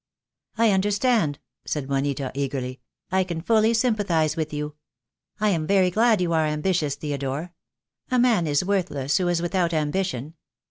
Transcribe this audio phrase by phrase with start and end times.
[0.57, 2.79] "I understand," said Juanita, eagerly.
[3.11, 4.73] "I can fully sympathize with you.
[5.39, 7.53] I am very glad you are ambitious, Theodore.
[8.09, 10.33] A man is worthless who is without ambition.